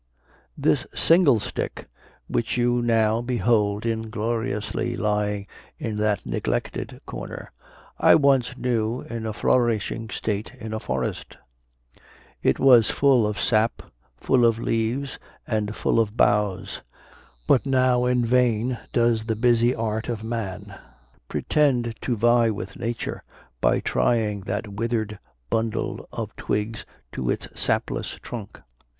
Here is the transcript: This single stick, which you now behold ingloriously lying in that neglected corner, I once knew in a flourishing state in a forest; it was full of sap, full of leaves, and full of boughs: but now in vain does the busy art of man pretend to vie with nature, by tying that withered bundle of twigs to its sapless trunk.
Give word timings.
This 0.57 0.87
single 0.95 1.39
stick, 1.39 1.87
which 2.27 2.57
you 2.57 2.81
now 2.81 3.21
behold 3.21 3.85
ingloriously 3.85 4.95
lying 4.97 5.45
in 5.77 5.97
that 5.97 6.25
neglected 6.25 6.99
corner, 7.05 7.51
I 7.99 8.15
once 8.15 8.57
knew 8.57 9.01
in 9.01 9.27
a 9.27 9.31
flourishing 9.33 10.09
state 10.09 10.55
in 10.59 10.73
a 10.73 10.79
forest; 10.79 11.37
it 12.41 12.57
was 12.57 12.89
full 12.89 13.27
of 13.27 13.39
sap, 13.39 13.83
full 14.17 14.43
of 14.43 14.57
leaves, 14.57 15.19
and 15.45 15.75
full 15.75 15.99
of 15.99 16.17
boughs: 16.17 16.81
but 17.45 17.67
now 17.67 18.05
in 18.05 18.25
vain 18.25 18.79
does 18.91 19.25
the 19.25 19.35
busy 19.35 19.75
art 19.75 20.09
of 20.09 20.23
man 20.23 20.75
pretend 21.29 21.93
to 22.01 22.15
vie 22.17 22.49
with 22.49 22.75
nature, 22.75 23.21
by 23.61 23.79
tying 23.79 24.41
that 24.45 24.67
withered 24.67 25.19
bundle 25.51 26.09
of 26.11 26.35
twigs 26.35 26.87
to 27.11 27.29
its 27.29 27.47
sapless 27.53 28.17
trunk. 28.23 28.59